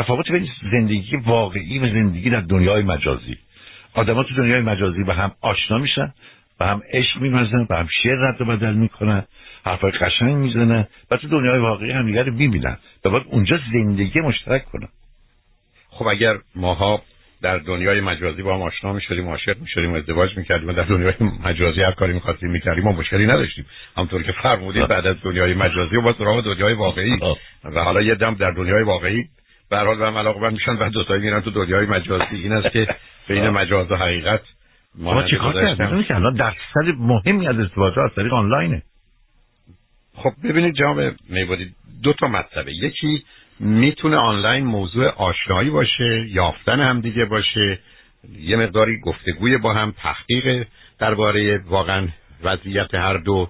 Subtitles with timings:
[0.00, 3.38] تفاوت بین زندگی واقعی و زندگی در دنیای مجازی.
[3.94, 6.12] آدما تو دنیای مجازی به هم آشنا میشن
[6.58, 9.24] به هم عشق میمزن به هم شعر رد و بدل می‌کنن
[9.64, 14.64] حرفای قشنگ می‌زنن و تو دنیای واقعی هم رو می‌بینن و باید اونجا زندگی مشترک
[14.64, 14.88] کنن.
[15.90, 17.02] خب اگر ماها
[17.42, 21.14] در دنیای مجازی با هم آشنا می‌شدیم عاشق می‌شدیم ازدواج می‌کردیم و در دنیای
[21.44, 23.66] مجازی هر کاری می‌خواستیم می‌کردیم ما مشکلی نداشتیم.
[23.96, 27.18] همونطور که فرمودید بعد از دنیای مجازی و با سراغ دنیای واقعی.
[27.64, 29.24] و حالا یه دم در دنیای واقعی
[29.70, 32.36] به حال به علاقه میشن و دو تایی میرن تو دنیای مجازی.
[32.36, 32.88] این است که
[33.28, 34.40] بین مجاز و حقیقت
[34.98, 38.82] ما چیکار کردیم که الان درصد مهمی از ازدواج از طریق آنلاینه.
[40.14, 42.72] خب ببینید جناب میبودید دو تا مطلبه.
[42.72, 43.24] یکی
[43.60, 47.78] می‌تونه آنلاین موضوع آشنایی باشه یافتن هم دیگه باشه
[48.38, 50.66] یه مقداری گفتگوی با هم تحقیق
[50.98, 52.08] درباره واقعا
[52.42, 53.48] وضعیت هر دو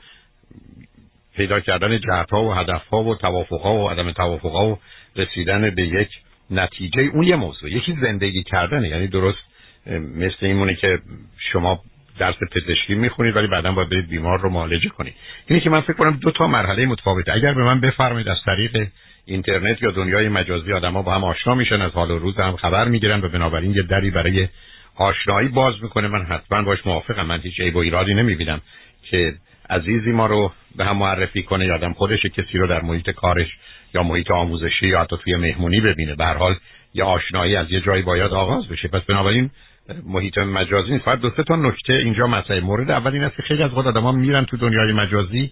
[1.37, 4.79] پیدا کردن جهتها و هدفها و توافقها و عدم توافقها و
[5.21, 6.09] رسیدن به یک
[6.51, 7.03] نتیجه.
[7.03, 7.71] اون یه موضوع.
[7.71, 8.89] یکی زندگی کردنه.
[8.89, 9.39] یعنی درست
[10.17, 10.99] مثل اینمونه که
[11.53, 11.81] شما
[12.19, 15.15] درس پزشکی می‌خونید ولی بعدا باید برید بیمار رو معالجه کنید.
[15.47, 17.33] اینه که من فکر کنم دو تا مرحله متفاوته.
[17.33, 18.89] اگر به من بفرمایید از طریق
[19.25, 22.89] اینترنت یا دنیای مجازی آدما با هم آشنا میشن از حال و روز هم خبر
[22.89, 24.49] می‌گیرن و بنابراین یه دری برای
[24.95, 26.09] آشنایی باز می‌کنه.
[26.09, 27.27] من حتما باش موافقم.
[27.27, 28.61] من هیچ عیب و ایرادی نمی‌بینم
[29.03, 29.35] که
[29.71, 33.49] عزیزی ما رو به هم معرفی کنه یادم خودش کسی رو در محیط کارش
[33.95, 36.15] یا محیط آموزشی یا حتی توی مهمونی ببینه.
[36.15, 36.57] به حال
[36.95, 38.89] یه آشنایی از یه جایی باید آغاز بشه.
[38.89, 39.51] پس بنابراین
[40.07, 43.63] محیط مجازی فقط دو سه تا نکته اینجا مسئله مورد اول این است که خیلی
[43.63, 45.51] از خود آدما میرن تو دنیای مجازی.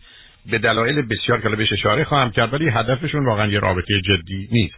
[0.51, 4.75] به دلایل بسیار که بهش اشاره خواهم کرد ولی هدفشون واقعا یه رابطه جدی نیست.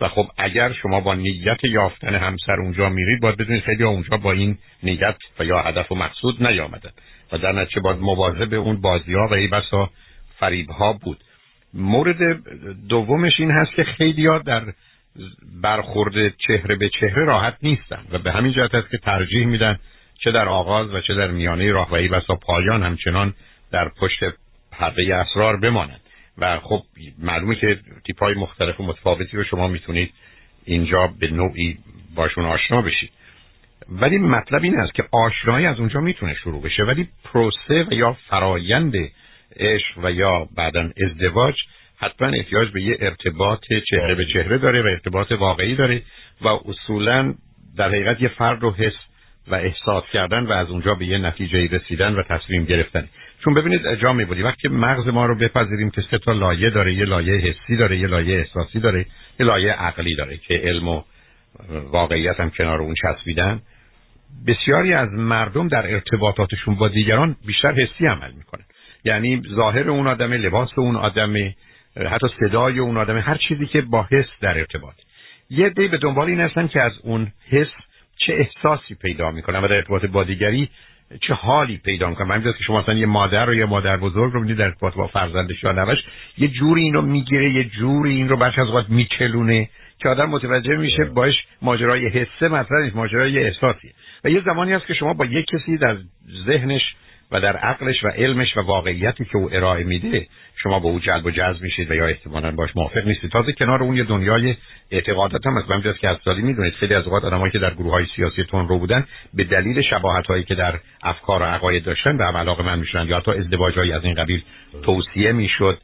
[0.00, 4.32] و خب اگر شما با نیت یافتن همسر اونجا میرید باید بدونید خیلی اونجا با
[4.32, 6.90] این نیت و یا هدف و مقصود نیامدن.
[7.32, 9.90] و در نتیجه باید مواظب اون بازی ها و ای بسا
[10.38, 11.18] فریب ها بود.
[11.74, 12.42] مورد
[12.88, 14.62] دومش این هست که خیلی ها در
[15.62, 19.78] برخورد چهره به چهره راحت نیستن و به همین جهت است که ترجیح میدن
[20.24, 23.34] چه در آغاز و چه در میانه راه و بسا پایان همچنان
[23.70, 24.20] در پشت
[24.72, 26.00] پرده اسرار بمانند.
[26.38, 26.82] و خب
[27.18, 30.12] معلومه که تیپ های مختلف و متفاوتی رو شما می‌تونید
[30.64, 31.78] اینجا به نوعی
[32.14, 33.10] باشون آشنا بشید.
[33.88, 36.82] ولی مطلب این است که آشنایی از اونجا می‌تونه شروع بشه.
[36.82, 38.94] ولی پروسه و یا فرایند
[39.56, 41.54] عشق و یا بعدا ازدواج
[41.96, 46.02] حتما احتیاج به یه ارتباط چهره به چهره داره و ارتباط واقعی داره
[46.40, 47.34] و اصولا
[47.76, 48.96] در حقیقت یه فرد رو حس
[49.48, 53.08] و احساس کردن و از اونجا به یه نتیجه رسیدن و تصمیم گرفتن.
[53.44, 57.04] چون ببینید جا بودی وقتی مغز ما رو بپذیریم که سه تا لایه داره یه
[57.04, 59.06] لایه حسی داره یه لایه احساسی داره
[59.40, 61.02] یه لایه عقلی داره که علم و
[61.90, 63.62] واقعیت هم کنار اون چسبیدن
[64.46, 68.64] بسیاری از مردم در ارتباطاتشون با دیگران بیشتر حسی عمل می‌کنن.
[69.04, 71.34] یعنی ظاهر اون آدم لباس اون آدم
[71.96, 74.94] حتی صدای اون آدم هر چیزی که با حس در ارتباط.
[75.50, 77.66] یه دی به دنبال این هستن که از اون حس
[78.16, 80.68] چه احساسی پیدا می‌کنن و در ارتباط با دیگری
[81.20, 82.28] چه حالی پیدا می‌کنن.
[82.28, 85.06] من که شما مثلا یه مادر رو یه مادر بزرگ رو می‌دید در ارتباط با
[85.06, 85.98] فرزندش یا نوش
[86.38, 90.76] یه جوری اینو می‌گیره یه جوری این رو برش از وقت میچلونه که آدم متوجه
[90.76, 93.90] میشه باش ماجرای حسه نیست ماجرای احساسیه.
[94.24, 95.96] و یه زمانی هست که شما با یک کسی در
[96.46, 96.94] ذهنش
[97.32, 100.26] و در عقلش و علمش و واقعیتی که او ارائه میده
[100.62, 103.30] شما با او جلب و جذب میشید و یا احتمالا باش موافق نیستید.
[103.30, 104.56] تازه کنار اون یه دنیای
[104.90, 105.64] اعتقادات هم از
[106.00, 109.06] که از می‌دونید خیلی از اوقات آدمایی که در گروه های سیاسی تون رو بودن
[109.34, 113.08] به دلیل شباهت هایی که در افکار و عقاید داشتن به هم علاقه من می‌شدن
[113.08, 114.42] یا تا ازدواج از این قبیل
[114.82, 115.78] توصیه می‌شد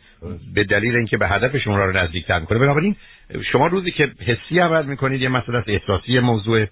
[0.55, 2.59] به دلیل اینکه به هدف شما رو نزدیکتر می‌کنه.
[2.59, 2.97] بنابراین
[3.53, 6.67] شما روزی که حسی عمل می‌کنید یه مسئله احساسی موضوع.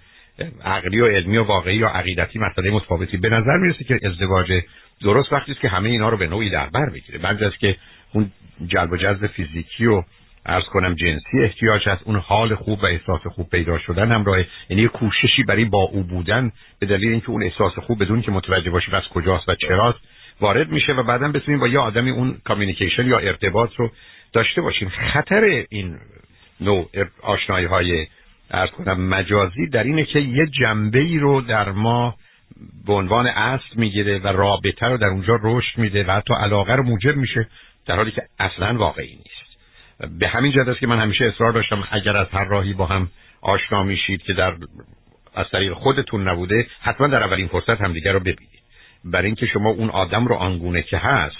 [0.65, 4.63] عقلی و علمی و واقعی یا عقیدتی مسئله متفاوتی به نظر می‌رسه که ازدواج
[5.03, 7.77] درست وقتی است که همه اینا رو به نوعی در بر بگیره بعد از که
[8.13, 8.31] اون
[8.67, 10.03] جلب و جذب فیزیکی و
[10.47, 14.39] ارز کنم جنسی احتیاج هست اون حال خوب و احساس خوب پیدا شدن همراه
[14.69, 18.71] یعنی کوششی برای با او بودن به دلیل اینکه اون احساس خوب بدون که متوجه
[18.71, 19.99] باشی از کجاست و چراست
[20.41, 23.91] وارد میشه و بعدا بتونیم با یه آدمی اون کامیونیکیشن یا ارتباط رو
[24.33, 24.89] داشته باشیم.
[24.89, 25.99] خطر این
[26.61, 26.91] نوع
[27.23, 28.07] آشنایی های
[28.51, 32.15] ارز کنم مجازی در اینه که یه جنبه ای رو در ما
[32.87, 36.83] به عنوان اصل می‌گیره و رابطه رو در اونجا رشد میده و حتی علاقه رو
[36.83, 37.48] موجب میشه
[37.87, 39.47] در حالی که اصلا واقعی نیست.
[40.19, 43.09] به همین جهت است که من همیشه اصرار داشتم اگر از هر راهی با هم
[43.41, 44.57] آشنا میشید که در
[45.34, 48.63] از طریق خودتون نبوده حتما در اولین فرصت همدیگر رو ببینید.
[49.04, 51.37] برای اینکه شما اون آدم رو آنگونه که هست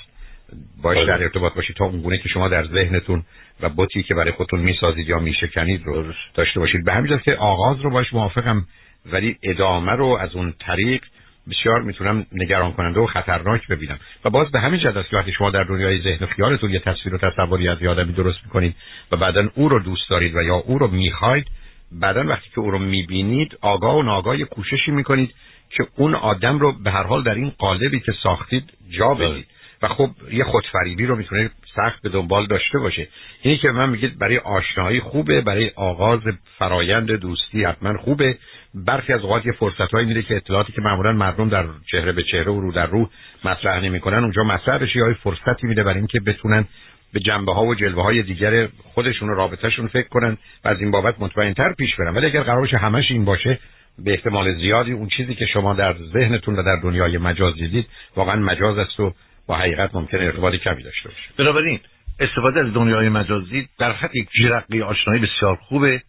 [0.83, 3.25] باش در ارتباط باشید تا اونگونه که شما در ذهنتون
[3.61, 6.05] و بوتی که برای خودتون می‌سازید یا میشکنید رو
[6.35, 6.85] داشته باشید.
[6.85, 8.67] به همین که آغاز رو باش موافقم
[9.13, 11.03] ولی ادامه رو از اون طریق
[11.51, 13.99] بسیار می‌تونم نگران کننده و خطرناک ببینم.
[14.25, 16.79] و باز به همین جهت است که وقتی شما در دنیای ذهن و خیالتون یه
[16.79, 18.75] تصویر و تصوری از آدمی درست می‌کنید
[19.13, 21.47] و بعدا او رو دوست دارید و یا او رو می‌خواید
[21.93, 25.35] بعدا وقتی که او رو می‌بینید آگاه و ناگاه کوششی می‌کنید
[25.71, 29.15] که اون آدم رو به هر حال در این قالبی که ساختید جا.
[29.15, 29.47] بدید.
[29.83, 33.09] و خب یه خودفریبی رو می‌تونه سخت به دنبال داشته باشه.
[33.43, 36.21] اینی که من میگید برای آشنایی خوبه برای آغاز
[36.59, 38.39] فرایند دوستی حتما خوبه.
[38.75, 42.23] برخی از اوقات یه فرصت هایی میده که اطلاعاتی که معمولا مردم در چهره به
[42.23, 43.11] چهره و رو در رو
[43.45, 44.99] مطرح نمی‌کنن اونجا مطرح بشه.
[44.99, 46.65] یا فرصتی میده برای اینکه بتونن
[47.13, 50.91] به جنبه ها و جلوه های دیگر خودشون و رابطهشون فکر کنن و از این
[50.91, 52.15] بابت مطمئنتر پیش برن.
[52.17, 53.59] ولی اگر قرارش همش این باشه
[53.99, 57.87] به احتمال زیادی اون چیزی که شما در ذهنتون و در دنیای مجاز دیدید
[58.17, 59.15] واقعا مجاز است و
[59.47, 61.29] با حقیقت ممکن ارتباطی کمی داشته باشه.
[61.39, 61.81] بنابراین
[62.21, 66.03] استفاده از دنیای مجازی در حد یک جرقه آشنایی بسیار خوبه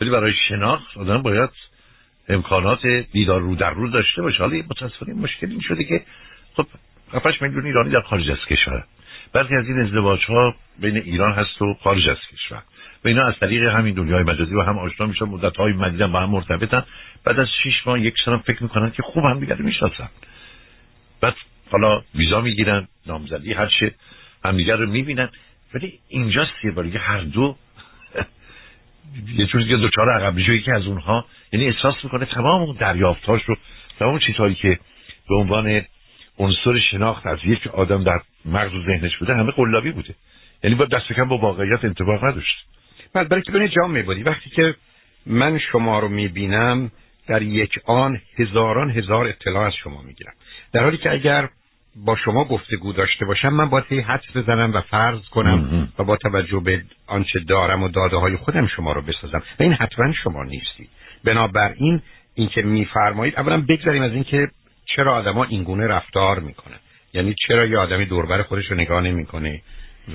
[0.00, 1.50] ولی برای شناخت آدم باید
[2.28, 4.38] امکانات دیدار رو در رو داشته باشه.
[4.38, 6.02] حالا متاسفانه مشکل این شده که
[6.54, 6.66] خب
[7.12, 8.84] 7 میلیون ایرانی در خارج از کشور.
[9.32, 12.62] برخی از این ازدواج ها بین ایران هست و خارج از کشور.
[13.04, 16.20] و اینا از طریق همین دنیای مجازی و هم آشنا میشن مدت های مدیدن با
[16.20, 16.84] هم مرتبطن.
[17.24, 20.08] بعد از 6 ماه یک سال فکر می‌کنن که خوب هم دیگه می‌شناسن.
[21.20, 21.34] بعد
[21.70, 23.94] حالا ویزا می‌گیرن نامزدی هر چه
[24.44, 25.28] همدیگر رو می‌بینن.
[25.74, 27.56] ولی اینجاست یه باری هر دو
[29.38, 33.56] یه چیزی که دوچار عقب یکی از اونها یعنی احساس می‌کنه تمام اون دریافتاش رو
[33.98, 34.78] تمام چیزهایی که
[35.28, 35.82] به عنوان
[36.38, 40.14] عنصر شناخت از یک آدم در مغز و ذهنش بوده همه قلابی بوده.
[40.64, 42.66] یعنی با دست کم با واقعیت انتباه نداشت.
[43.12, 44.74] بعد برای که جام میبودی وقتی که
[45.26, 46.90] من شما رو می‌بینم
[47.26, 50.32] در یک آن هزاران هزار اطلاع از شما می‌گیرم.
[50.72, 51.48] در حالی که اگر
[51.96, 56.60] با شما گفتگو داشته باشم من باید حدس بزنم و فرض کنم و با توجه
[56.60, 59.42] به آنچه دارم و داده های خودم شما رو بسازم.
[59.60, 60.88] و این حتما شما نیستی.
[61.24, 62.02] بنابراین
[62.34, 64.48] اینکه میفرمایید اولا بگذاریم از اینکه
[64.96, 66.78] چرا آدما اینگونه رفتار می‌کنن.
[67.12, 69.62] یعنی چرا یه آدمی دوربر خودش رو نگاه نمی‌کنه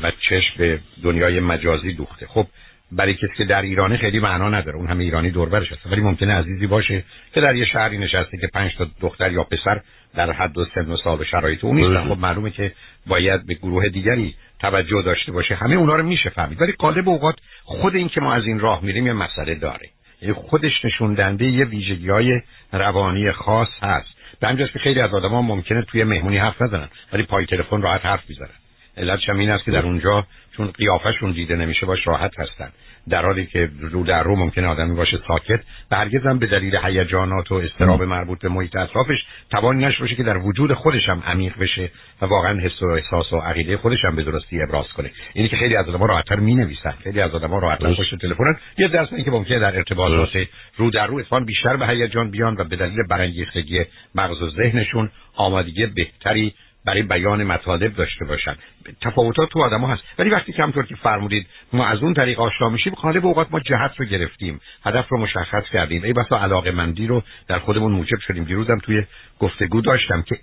[0.03, 2.27] و چشم به دنیای مجازی دوخته.
[2.27, 2.47] خب
[2.95, 4.77] برای کسی که در ایرانه خیلی معنا نداره.
[4.77, 7.03] اون همه ایرانی دوربرش هست ولی ممکنه عزیزی باشه
[7.33, 9.81] که در یه شهری نشسته که پنج تا دختر یا پسر
[10.15, 12.09] در حد و سن و سال و شرایط اون نیستن.
[12.09, 12.71] خب معلومه که
[13.07, 15.55] باید به گروه دیگری توجه داشته باشه.
[15.55, 16.61] همه اونا رو میشه فهمید.
[16.61, 19.89] ولی قالب اوقات خود این که ما از این راه میریم یه مسئله داره.
[20.21, 24.07] یعنی خودش نشون یه ویژگی های روانی خاص هست.
[24.39, 28.05] به همجاست که خیلی از آدما ممکنه توی مهمونی حرف نزنن ولی پای تلفن راحت
[28.05, 28.64] حرف می‌زنن.
[28.97, 30.27] علتش هم این است که در اونجا
[30.57, 32.69] چون قیافشون دیده نمیشه باش راحت هستن.
[33.09, 35.59] در حالی که رو در رو ممکنه آدمی باشه ساکت
[35.91, 40.15] و هرگز هم به دلیل هیجانات و استراب مربوط به محیط اطرافش توانی نشه باشه
[40.15, 44.05] که در وجود خودش هم عمیق بشه و واقعا حس و احساس و عقیده خودش
[44.05, 45.11] هم به درستی ابراز کنه.
[45.33, 49.09] اینی که خیلی از آدم‌ها راحت‌تر می‌نویسن خیلی از آدم‌ها راحت‌تر پشت تلفنن یه درس
[49.25, 50.47] که ممکنه در ارتباطات
[50.77, 55.09] رو در رو اتفاقا بیشتر به هیجان بیان و به دلیل برانگیختگی مغز و ذهنشون
[55.35, 56.53] آمادگی بهتری
[56.85, 58.55] برای بیان مطالب داشته باشن.
[59.01, 60.03] تفاوتات تو آدم هست.
[60.19, 63.59] ولی وقتی که همطور که فرمودید ما از اون طریق آشنا میشیم غالب اوقات ما
[63.59, 64.59] جهت رو گرفتیم.
[64.85, 66.03] هدف رو مشخص کردیم.
[66.03, 68.43] ای بسا علاقه مندی رو در خودمون موجب شدیم.
[68.43, 69.03] دیروزم توی
[69.39, 70.39] گفتگو داشتم که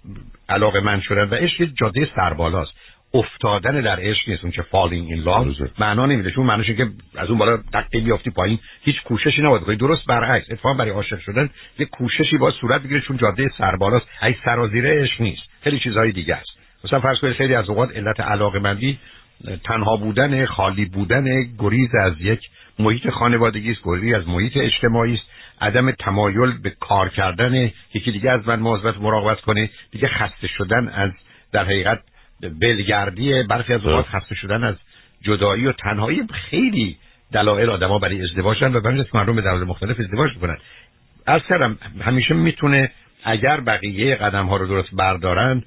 [0.49, 2.73] علاقه مند شدن و عشق جاده سربالاست.
[3.15, 4.43] افتادن در عشق نیست.
[4.43, 5.47] اون که فالینگ این لاو
[5.79, 6.31] معنا نمیده.
[6.31, 8.59] چون معنیش که از اون بالا دقیقی بیافتی پایین.
[8.83, 10.50] هیچ کوششی نباید کنی درست برعکس.
[10.50, 14.06] اتفاقا برای عاشق شدن یه کوششی باید صورت بگیره چون جاده سربالاست.
[14.23, 15.52] ای سرازیره عشق نیست.
[15.64, 16.50] خیلی چیزهای دیگه است.
[16.85, 18.99] مثلا فرض کنید خیلی از اوقات علت علاقه مندی
[19.64, 22.41] تنها بودن خالی بودن گریز از یک
[22.79, 25.25] محیط خانوادگی است گریز از محیط اجتماعی است.
[25.61, 29.70] عدم تمایل به کار کردن یکی دیگه از من مواظبت مراقبت کنه.
[29.91, 31.10] دیگه خسته شدن از
[31.53, 32.01] در حقیقت
[32.60, 34.77] بلگردی برخی از اوقات خسته شدن از
[35.22, 36.96] جدایی و تنهایی خیلی
[37.32, 40.56] دلایل آدما برای ازدواجن و برای مردم به دلایل مختلف ازدواج می‌کنن
[41.27, 42.91] از کردم همیشه می‌تونه
[43.24, 45.62] اگر بقیه قدم ها رو درست بردارن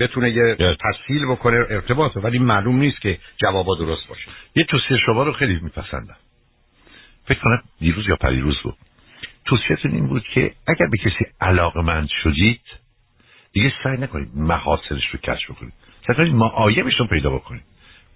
[0.00, 4.28] بتونه یه تسهیل بکنه ارتباط ولی معلوم نیست که جوابا درست باشه.
[4.56, 6.16] یه توصیه شما رو خیلی میپسندم.
[7.26, 8.76] فکر کنم دیروز یا پریروز بود.
[9.44, 12.60] توصیهتون این بود که اگر به کسی علاقه مند شدید
[13.52, 15.72] دیگه سعی نکنید محاسنش رو کشف بکنید.
[16.06, 17.62] سعی کنید معایبش رو پیدا بکنید.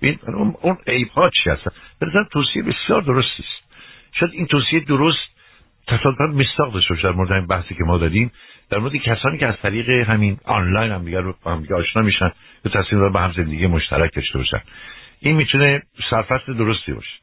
[0.02, 3.72] ببین اون, اون عیب ها چی هستن؟ به توصیه بسیار درستی است.
[4.12, 5.37] شاید این توصیه درست
[5.88, 8.32] تصادفا مستاق داشته در مورد این بحثی که ما دادیم
[8.70, 12.32] در مورد کسانی که از طریق همین آنلاین هم دیگر هم آشنا میشن
[12.64, 14.60] یا تصمیم به هم زندگی مشترک داشته باشن.
[15.20, 17.18] این می‌تونه سرفصل درستی باشه.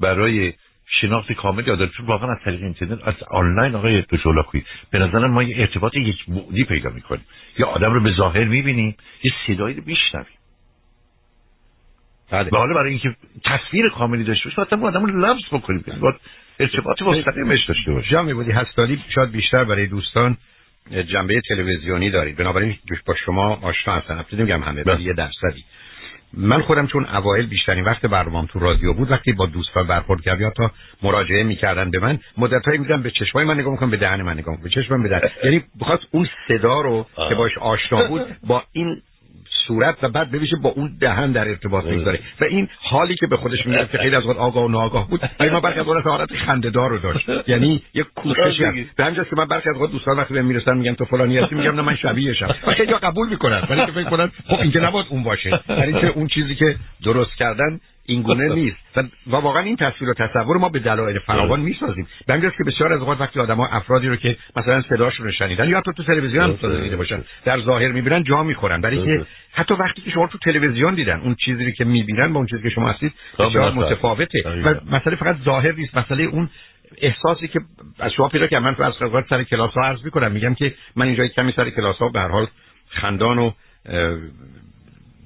[0.00, 0.52] برای
[1.00, 5.42] شناخت کامل یاد چون واقعا از طریق اینترنت از آنلاین آقای دوشولاکوی به نظر ما
[5.42, 7.24] یه ارتباط یک بعدی پیدا می‌کنیم.
[7.58, 10.43] یا آدم رو به ظاهر می‌بینیم یه صدایی رو میشنویم.
[12.34, 12.48] بله.
[12.52, 15.84] و حالا برای اینکه تصویر کاملی داشته باشه مثلا آدم رو لمس بکنیم.
[16.00, 16.14] باید
[16.60, 18.08] ارتباط مستقیمش داشته باشه.
[18.10, 20.36] جا میبودی هستالی شاید بیشتر برای دوستان
[21.12, 22.36] جنبه تلویزیونی دارید.
[22.36, 22.76] بنابراین
[23.06, 25.64] با شما آشنا هستن البته نمیگم همه ولی یه درصدی.
[26.36, 30.42] من خودم چون اوایل بیشترین وقت برنامه‌ام تو رادیو بود وقتی با دوستان برخورد کردم
[30.42, 30.70] یا تا
[31.02, 34.62] مراجعه می‌کردن به من مدتایی میگم به چشمای من نگاه می‌کنم به دهن من نگاه
[34.62, 35.20] به چشمم به دهن.
[35.44, 39.02] یعنی بخواست اون صدا رو که باش آشنا بود با این
[39.66, 43.36] صورت و بعد ببیشه با اون دهن در ارتباط می‌گذاره و این حالی که به
[43.36, 46.36] خودش میاد که خیلی از وقت آگاه و ناآگاه بود ولی ما برخی از حالت
[46.46, 47.28] خنده‌دار رو داشت.
[47.48, 50.94] یعنی یک کوششی به همین که من برخی از وقت دوستان وقتی بهم می‌رسن میگن
[50.94, 54.30] تو فلانی هستی میگم نه من شبیهشم و خیلی قبول می‌کنن ولی که فکر کنن
[54.48, 55.60] خب این که نباید اون باشه.
[55.68, 58.76] یعنی که اون چیزی که درست کردن این گونه نیست.
[59.26, 62.08] و واقعا این تصویر و تصور ما به دلایل فراوان می‌سازیم.
[62.26, 65.68] به همین که بسیار از اوقات وقتی آدما افرادی رو که مثلا صداشون رو شنیدن
[65.68, 68.80] یا حتی تو تلویزیون هم دیده باشن در ظاهر می‌بینن جا می‌خورن.
[68.80, 72.46] برای که حتی وقتی که شما تو تلویزیون دیدن اون چیزی که می‌بینن با اون
[72.46, 74.42] چیزی که شما هستید بسیار متفاوته.
[74.64, 76.50] و مسئله فقط ظاهر نیست مسئله اون
[76.98, 77.60] احساسی که
[77.98, 78.94] از شما پیدا که من تو از
[79.30, 80.32] سر کلاس ها عرض می‌کنم.
[80.32, 82.46] میگم که من اینجا کمی سر کلاس ها به هر حال
[82.88, 83.50] خندان و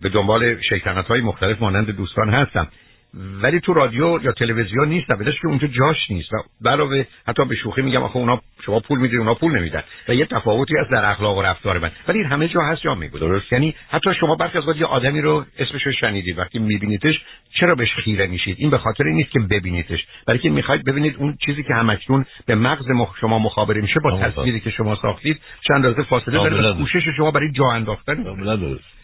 [0.03, 2.69] به دنبال شیطنت های مختلف مانند دوستان هستم.
[3.43, 6.31] ولی تو رادیو یا تلویزیون نیست بدش که اونجا جاش نیست.
[6.63, 9.83] و علاوه حتی به شوخی میگم آخه اونا شما پول می‌دید اونا پول نمیدن.
[10.09, 11.91] و یه تفاوتی هست در اخلاق و رفتار من.
[12.09, 13.53] ولی همه جا هست جا میگه درست.
[13.53, 17.15] یعنی حتی شما برخی از یه آدمی رو اسمش رو شنیدید وقتی میبینیدش
[17.61, 20.07] چرا بهش خیره میشید؟ این به خاطر نیست که ببینیدش.
[20.27, 24.61] بلکه می‌خواید ببینید اون چیزی که همکنون به مغز مخ شما مخابره میشه با تصویری
[24.61, 28.25] که شما ساختید چند اندازه فاصله داره کوشش شما برای جا انداختن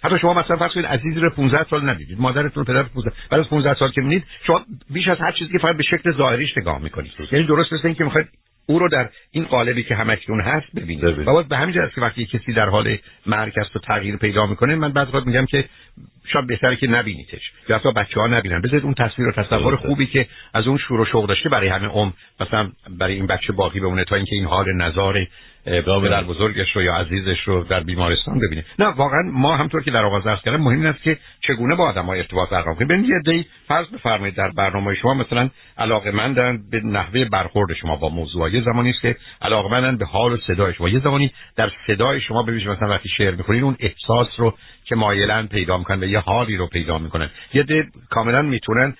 [0.04, 3.48] حتی شما مثلا فرض کنید عزیزی رو 15 سال ندیدید مادرتون پدر 15 بعد از
[3.48, 6.82] 15 سال که می‌بینید شما بیش از هر چیزی که فقط به شکل ظاهریش نگاه
[6.82, 8.28] می‌کنید یعنی درست مثل اینکه می‌خواید
[8.66, 11.04] او رو در این قالبی که همکنون هست ببینید.
[11.04, 12.96] و باز به همین که وقتی کسی در حال
[13.26, 15.64] مرگ است و تغییر پیدا می‌کنه من بعضی وقت میگم که
[16.32, 17.52] شاید بهتره که نبینیدش.
[17.68, 18.60] یا حتی بچه ها نبینن.
[18.60, 21.86] بذارید اون تصویر و تصور خوبی که از اون شور و شوق داشته برای همه
[21.86, 25.26] عمر مثلا برای این بچه باقی بمونه تا اینکه این حال نظار
[25.64, 30.04] در بزرگش رو یا عزیزش رو در بیمارستان ببینه نه واقعا ما همطور که در
[30.04, 32.88] آغاز عرض کردم مهم است که چگونه با آدم ارتباط برقرار کنیم.
[32.88, 37.96] ببینید یه دی فرض بفرمایید در برنامه شما مثلا علاقه مندن به نحوه برخورد شما
[37.96, 40.88] با موضوع یه زمانی است که علاقه مندن به حال و صدای شما.
[40.88, 44.54] یه زمانی در صدای شما ببینید مثلا وقتی شعر می‌خونید اون احساس رو
[44.84, 47.30] که مایلن پیدا می‌کنن و یه حالی رو پیدا می‌کنن.
[47.54, 48.96] یه ده کاملا می‌تونن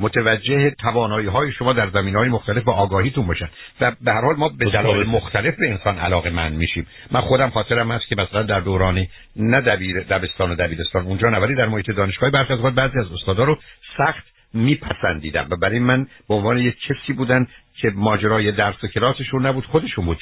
[0.00, 3.48] متوجه توانایی های شما در زمین های مختلف و آگاهیتون باشن.
[3.80, 6.86] و به هر حال ما به دلایل مختلف به انسان علاقه من میشیم.
[7.10, 11.54] من خودم خاطرم هست که مثلا در دوران نه دبیر دبستان و دبیرستان اونجا نوری
[11.54, 13.58] در محیط دانشگاه برخی از بعضی از استادا رو
[13.98, 19.46] سخت میپسندیدم و برای من به عنوان یک کسی بودن که ماجرای درس و کلاسشون
[19.46, 20.18] نبود خودشون بود.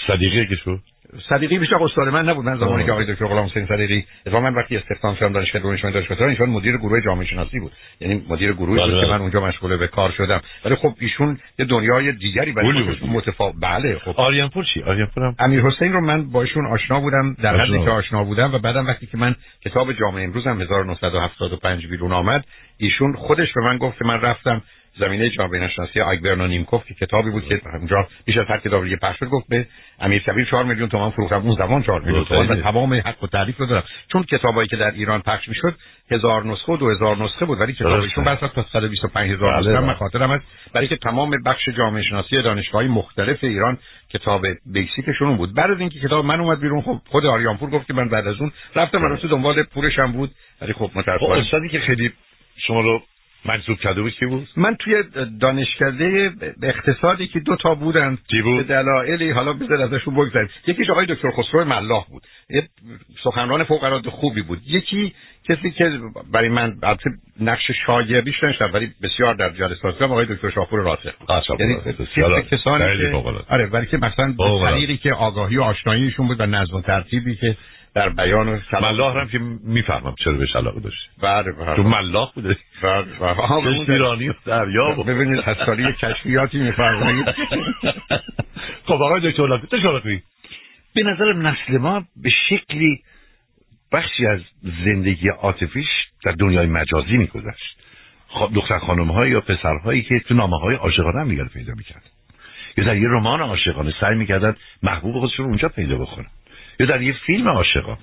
[0.65, 0.81] شد
[1.29, 4.55] صدیقی بیشتر استاد من نبود من زمانی که آقای دکتر غلام حسین صدیقی اتفاقا من
[4.55, 7.73] وقتی استخدام شدم دانشگاه دانشگاه دانشگاه ایشون مدیر گروه جامعه شناسی بود.
[8.01, 9.07] یعنی مدیر گروهی بود بله.
[9.07, 10.41] که من اونجا مشغول به کار شدم.
[10.65, 14.15] ولی خب ایشون یه دنیای دیگری برای متفاوت بله خب.
[14.17, 17.91] آریانپور چی؟ آریانپور هم امیر حسین رو من با ایشون آشنا بودم در حدی که
[17.91, 22.45] آشنا بودم و بعدم وقتی که من کتاب جامعه امروز هم 1975 بیرون آمد
[22.79, 24.63] ایشون خودش به من گفت که من رفتم
[24.99, 28.97] زمینه جامعه شناسی آگبرنا نیمکوف که کتابی بود که اونجا بیش از هر کتاب دیگه
[28.97, 29.67] پخش گفت به
[30.01, 32.49] امیر کبیر 4 میلیون تومان فروختم اون زمان 4 میلیون تومان.
[32.49, 33.83] و تمام حق و تعریف رو دارم.
[34.13, 35.75] چون کتابایی که در ایران پخش می‌شد
[36.11, 39.81] هزار نسخه و 2000 نسخه بود ولی کتابشون بس تا 125 هزار نسخه.
[39.81, 40.45] من خاطرم هست
[40.75, 43.79] برای که تمام بخش جامعه شناسی دانشگاه‌های مختلف ایران
[44.13, 45.55] کتاب بیسیکشون بود.
[45.55, 48.41] بعد از اینکه کتاب من اومد بیرون خب خود آریانپور گفت که من بعد از
[48.41, 50.31] اون رفتم من دنبال پولشم بود.
[50.63, 52.13] ولی خب متأسفانه خب، استادی که خیلی
[52.57, 53.03] شما رو
[53.45, 55.03] مجذوب کرده بود کی بود؟ من توی
[55.41, 56.33] دانشکده
[56.63, 60.49] اقتصادی که دو تا بودن به دلایلی حالا بذار ازشون بگذاریم.
[60.67, 62.23] یکیش آقای دکتر خسرو ملاح بود.
[62.51, 62.69] یه
[63.25, 64.61] سخنران فوق العاده خوبی بود.
[64.67, 65.15] یکی
[65.49, 65.99] کسی که
[66.33, 71.13] برای من البته نقش شاگردیش نشد ولی بسیار در جلسات آقای دکتر شاپور راسخ.
[71.59, 71.77] یعنی
[72.51, 74.35] کسانی که آره ولی که مثلا
[74.65, 77.57] طریقی که آگاهی و آشناییشون بود و نظم و ترتیبی که
[77.95, 81.77] در بیان ملاح هم که می‌فهمم چرا بهش علاقه داشت بله بله.
[81.77, 82.57] تو ملاح بوده.
[82.83, 83.91] بله بله.
[83.91, 87.27] ایرانی و دریا ببینید حسالی کشفیاتی میفرمایید.
[88.87, 90.23] خب آقای دکتر لطفی
[90.95, 93.03] به نظر نسل ما به شکلی
[93.93, 94.41] بخشی از
[94.85, 95.89] زندگی عاطفیش
[96.25, 97.77] در دنیای مجازی میگذشت.
[98.55, 102.03] دختر خانم های یا پسرهایی که تو نامه های عاشقانه هم پیدا می‌کرد
[102.77, 106.27] یا در یه رمان عاشقانه سعی می‌کردن محبوب خودشون اونجا پیدا بکنن.
[106.83, 107.99] یا در یه فیلم عاشقانه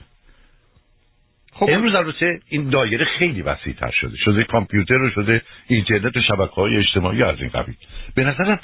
[1.54, 1.70] خب.
[1.70, 4.18] امروز البته این دایره خیلی وسیع تر شده.
[4.18, 7.76] شده کامپیوتر رو شده اینترنت و شبکه های اجتماعی از این قبیل.
[8.16, 8.60] به نظرم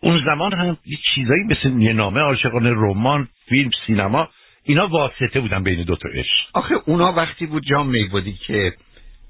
[0.00, 4.28] اون زمان هم یه چیزایی مثل یه نامه عاشقانه رمان فیلم سینما
[4.64, 6.48] اینا واسطه بودن بین دو تا عشق.
[6.54, 8.72] آخه اونا وقتی بود جام میبودی که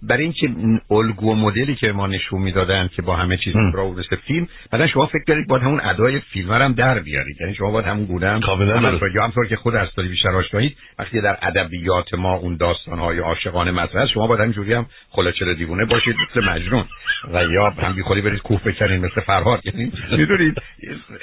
[0.09, 0.51] برای اینکه
[0.91, 4.87] الگو و مدلی که ما نشون می‌دادن که با همه چیز را مثل فیلم بعدا
[4.87, 7.41] شما فکر کنید باید همون ادای فیلم هم در بیارید.
[7.41, 8.41] یعنی شما باید همون گونه هم
[9.15, 13.71] یا همطور که خود استادی بیشتر آشنایید وقتی در ادبیات ما اون داستان های عاشقانه
[13.71, 16.85] مطرح شما باید همینجوری هم خلاچه دیوونه باشید مثل مجنون.
[17.33, 19.61] و یا هم بی برید کوه بکنید مثل فرهاد.
[19.65, 20.63] یعنی می‌دونید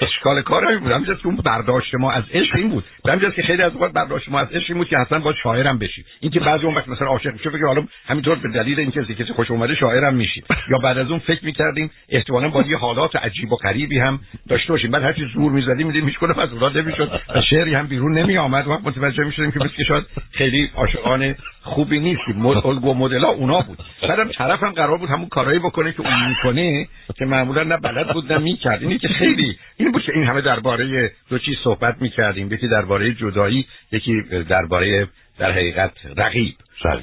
[0.01, 0.91] اشکال کار همین بود.
[0.91, 2.83] همینجاست که اون برداشت ما از عشق این بود.
[3.05, 5.79] همینجاست که خیلی از وقت برداشت ما از عشق این بود که اصلا با شاعرم
[6.19, 9.33] این که بعضی اون وقت مثلا عاشق میشه فکر حالا همینطور به دلیل اینکه کسی
[9.33, 13.51] خوش اومده شاعرم میشید یا بعد از اون فکر می‌کردیم احتمالاً با یه حالات عجیب
[13.51, 14.91] و غریبی هم داشته باشیم.
[14.91, 18.67] بعد هرچی زور می‌زدیم میدیم هیچ کنه پس نمی‌شد و شعری هم بیرون نمی آمد
[18.67, 22.45] و متوجه می‌شدیم که مثل شاید خیلی عاشقانه خوبی نیستیم.
[22.45, 23.77] الگو مدل اونا بود.
[24.01, 26.87] بعدم طرف هم قرار بود همون کارایی بکنه که اون می‌کنه
[27.17, 28.83] که معمولا نه بلد بود نه می‌کرد.
[28.83, 32.53] اینی که خیلی این بود که این همه درباره دو چیز صحبت می‌کردیم.
[32.53, 35.07] یکی درباره جدایی یکی درباره
[35.41, 36.55] در حقیقت رقیب.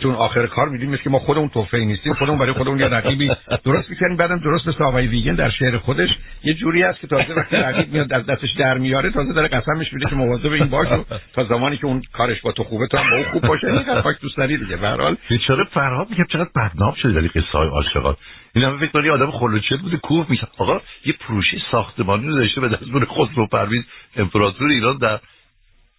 [0.02, 3.30] چون آخر کار می‌دونیم که ما خودمون توفی نیستیم خودمون برای خودمون یه رقیبی
[3.64, 6.08] درست می‌کنیم بعدم درست مثل آقای ویگن در شعر خودش
[6.44, 9.92] یه جوری است که تازه وقتی رقیب میاد از دستش در میاره تازه داره قسمش
[9.92, 10.88] میده که مواظب این باش
[11.32, 13.66] تا زمانی که اون کارش با تو خوبه تو هم با اون خوب باشه.
[13.66, 14.76] این پاک دوست داری دیگه.
[14.76, 15.16] به هر حال.
[15.28, 18.16] بیچاره فرهاد میگه چقدر بدنام شده در قصه های عاشقات؟
[18.54, 20.46] این هم فکر کنی آدم خلوچه بوده کوه میشه.
[20.58, 23.84] آقا یه پروژه ساختمانی رو داشته به دستور خسرو پرویز
[24.16, 25.20] امپراتور ایران در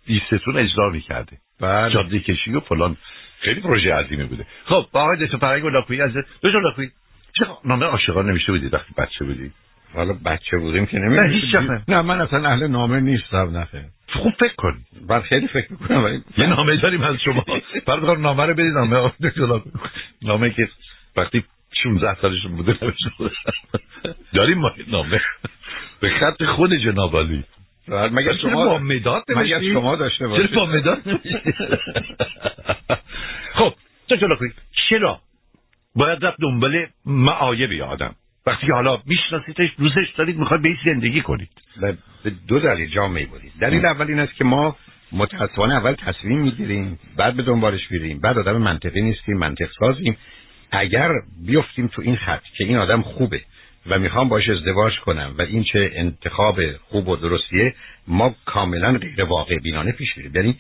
[0.08, 1.38] بیستون اجرا می‌کرده.
[1.62, 2.98] بله جاده کشی و فلان.
[3.40, 4.46] خیلی پروژه عظیمی بوده.
[4.66, 6.12] خب با آقای دکتر فرنگ و لاکویی از
[6.42, 6.92] دو لاکویی
[7.34, 9.54] چه نامه عاشقان نمیشه بودید وقتی بچه بودید؟
[9.94, 11.56] حالا بچه بودیم که نمیشه نه هیچ
[11.88, 12.02] نه.
[12.02, 13.68] من اصلا اهل نامه نیستم نه.
[14.10, 17.46] خوب فکر کنید من خیلی فکر می‌کنم ولی یه نامه داریم از شما.
[17.88, 19.12] بعد نامه رو بدید نامه
[20.22, 20.70] نامه که
[21.16, 21.44] وقتی
[21.84, 22.78] 16 سالشون بوده
[24.34, 25.22] داریم ما نامه.
[26.00, 27.44] به خط خود جناب علی.
[27.90, 31.02] مگر شما با مداد مگر شما داشته باشید؟ چرا با مداد
[33.58, 33.74] خب
[34.10, 34.38] تو چرا
[34.90, 35.20] چرا؟
[35.96, 38.16] باید رفت دنبال معایب آدم.
[38.46, 41.50] وقتی حالا میشناسیدش دوستش دارید می‌خواد به زندگی کنید.
[42.24, 44.76] به دو دلیل جامعه بودید دلیل اول این است که ما
[45.12, 48.20] متاسفانه اول تصمیم می‌گیریم بعد به دنبالش میریم.
[48.20, 50.18] بعد آدم منطقی نیستیم منطق سازیم.
[50.72, 51.12] اگر
[51.46, 53.42] بیفتیم تو این خط که این آدم خوبه
[53.86, 56.60] و می‌خوام باش ازدواج کنم و این چه انتخاب
[56.90, 57.74] خوب و درستیه
[58.08, 60.36] ما کاملا غیر واقع بینانه پیش میریم.
[60.36, 60.58] یعنی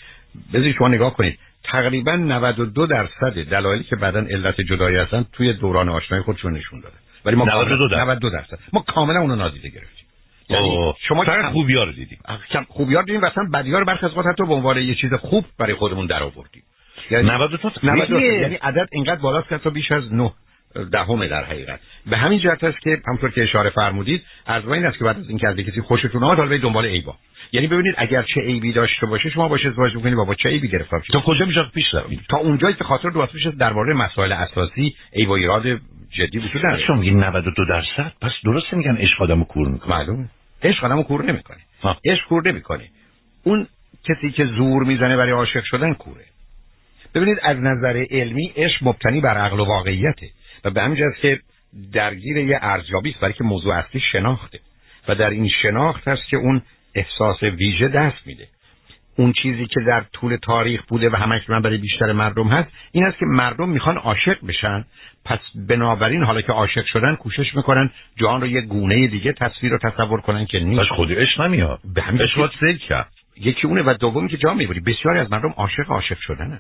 [0.53, 5.89] بذارید شما نگاه کنید تقریبا 92 درصد دلایلی که بعدا علت جدایی هستن توی دوران
[5.89, 6.95] آشنایی خودشون نشون داده.
[7.25, 8.60] ولی ما 92 درصد, 92 درصد.
[8.73, 10.05] ما کاملا اونو نادیده گرفتیم.
[10.49, 12.19] یعنی شما فقط خوبیار رو دیدیم.
[12.51, 15.73] کم خوبیار دیدیم و اصلا بدیار برخی از حتی به عنوان یه چیز خوب برای
[15.73, 16.63] خودمون در آوردیم
[17.12, 20.32] یعنی 92 92 یعنی عدد اینقدر بالاست که تا بیش از 9
[20.91, 21.79] دهمه در حقیقت.
[22.05, 25.29] به همین جهت است که همونطور که اشاره فرمودید از این است که بعد از
[25.29, 27.15] اینکه از کسی خوشتون اومد حالا دنبال عیبا
[27.51, 31.03] یعنی ببینید اگر چه عیبی داشته باشه شما باشه ازدواج می‌کنید بابا چه عیبی گرفتار
[31.13, 35.29] تا کجا میشه پیش روید تا اونجایی که خاطر دو در درباره مسائل اساسی عیب
[35.29, 35.63] و ایراد
[36.12, 39.97] جدی وجود نداره شما میگین 92 درصد؟ پس درست میگن عشق آدمو کور می‌کنه.
[39.97, 40.29] معلومه.
[40.63, 41.58] عشق آدمو کور نمی‌کنه.
[42.05, 42.89] عشق کور نمی‌کنه.
[43.43, 43.67] اون
[44.03, 46.25] کسی که زور می‌زنه برای عاشق شدن کوره.
[47.15, 50.29] ببینید از نظر علمی عشق مبتنی بر عقل و واقعیته.
[50.65, 51.39] و به همین که
[51.93, 54.60] درگیر یه ارزیابی است برای که موضوع اصلی شناخته.
[55.08, 56.62] و در این شناخت هست که اون
[56.95, 58.48] احساس ویژه دست میده.
[59.17, 63.06] اون چیزی که در طول تاریخ بوده و همش من برای بیشتر مردم هست این
[63.06, 64.86] است که مردم می‌خوان عاشق بشن.
[65.26, 69.78] پس بنابراین حالا که عاشق شدن کوشش می‌کنن جان رو یه گونه دیگه تصویر رو
[69.78, 70.89] تصور کنن که نیست.
[70.89, 71.80] خودی اش نمیاد.
[71.95, 72.28] به همین
[72.89, 73.12] کرد.
[73.38, 74.80] یکی اونه و دومی که جا می‌بری.
[74.80, 76.60] بسیاری از مردم عاشق عاشق شدنن.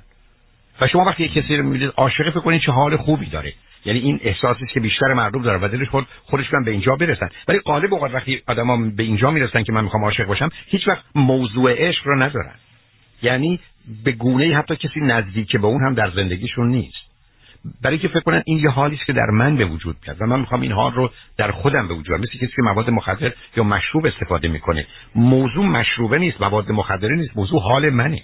[0.81, 3.53] و شما وقتی یک کسی رو می‌بینید عاشق فکر کنید چه حال خوبی داره.
[3.85, 7.29] یعنی این احساسی که بیشتر مردم داره و دلش خود خودشون به اینجا برسن.
[7.47, 11.03] ولی غالب اوقات وقتی آدما به اینجا می‌رسن که من می‌خوام عاشق باشم هیچ وقت
[11.15, 12.55] موضوع عشق رو ندارن.
[13.21, 13.59] یعنی
[14.03, 17.09] به گونه حتی کسی نزدیک به اون هم در زندگیشون نیست.
[17.83, 20.25] برای که فکر کنن این یه حالی است که در من به وجود میاد و
[20.25, 23.63] من می‌خوام این حال رو در خودم به وجود مثل کسی که مواد مخدر یا
[23.63, 24.85] مشروب استفاده می‌کنه.
[25.15, 28.23] موضوع مشروبه نیست مواد مخدره نیست موضوع حال منه.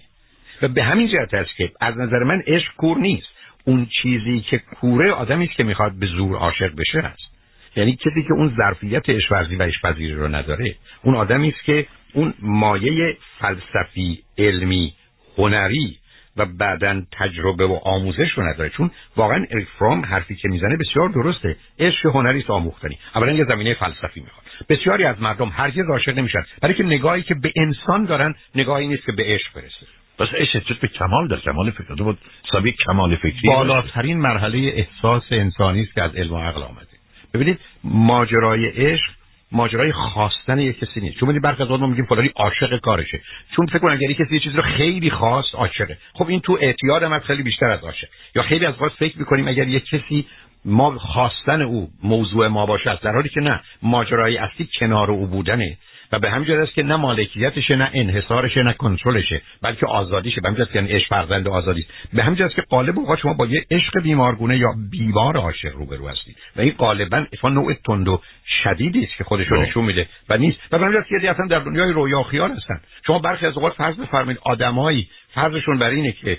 [0.61, 3.27] و به همین جهت است که از نظر من عشق کور نیست.
[3.65, 7.35] اون چیزی که کوره آدمی است که می‌خواد به زور عاشق بشه است.
[7.75, 12.33] یعنی کسی که اون ظرفیت اشورزی و اشپذیری رو نداره اون آدمی است که اون
[12.39, 14.93] مایه فلسفی علمی
[15.37, 15.97] هنری
[16.37, 18.69] و بعدا تجربه و آموزش رو نداره.
[18.69, 21.55] چون واقعا اریک فرام حرفی که می‌زنه بسیار درسته.
[21.79, 22.97] عشق هنری است آموختنی.
[23.15, 24.45] اولا یه زمینه فلسفی می‌خواد.
[24.69, 26.45] بسیاری از مردم هرگز عاشق نمیشن.
[26.61, 29.85] برای که نگاهی که به انسان دارن نگاهی نیست که به عشق برسه.
[30.19, 32.17] بس عشق به کمال در کمال فکر؟ بود
[32.51, 36.87] سابی کمال فکری بالاترین مرحله احساس انسانی است که از علم و عقل آمده.
[37.33, 39.11] ببینید ماجرای عشق
[39.51, 41.19] ماجرای خواستن یک کسی نیست.
[41.19, 43.21] چون برخی از ما میگیم فلانی عاشق کارشه.
[43.55, 45.97] چون فکر کنم اگر کسی یه چیزی رو خیلی خواست عاشقه.
[46.13, 48.07] خب این تو اعتیاد هم خیلی بیشتر از عاشق.
[48.35, 50.25] یا خیلی از وقت فکر می‌کنیم اگر یک کسی
[50.65, 53.61] ما خواستن او موضوع ما باشه در حالی که نه.
[53.81, 55.77] ماجرای اصلی کنار او بودنه.
[56.11, 60.41] و به همین است که نه مالکیتشه نه انحصارشه نه کنترلشه بلکه آزادیشه.
[60.41, 63.45] به همین که یعنی عشق فرزند آزادی به همین است که قالب اوقات شما با
[63.45, 66.37] یه عشق بیمارگونه یا بیمار عاشق روبرو هستید.
[66.55, 68.21] و این غالبا اتفاق نوع تند و
[68.63, 70.57] شدیدی است که خودش رو نشون میده و نیست.
[70.71, 72.81] و به همین که اصلا در دنیای رویا خیال هستن.
[73.07, 76.37] شما برخی از اوقات فرض بفرمایید آدمایی فرضشون بر اینه که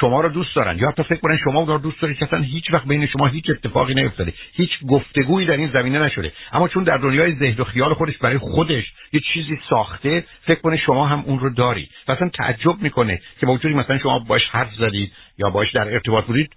[0.00, 0.78] شما رو دوست دارن.
[0.78, 3.50] یا حتی فکر کنن شما رو دوست دارید که اصلا هیچ وقت بین شما هیچ
[3.50, 4.32] اتفاقی نیفتاده.
[4.52, 6.32] هیچ گفتگویی در این زمینه نشده.
[6.52, 10.76] اما چون در دنیای ذهن و خیال خودش برای خودش یه چیزی ساخته فکر کنه
[10.76, 14.42] شما هم اون رو داری و اصلا تعجب می‌کنه که با وجودی مثلا شما باش
[14.50, 16.50] حرف زدید یا باش در ارتباط بودید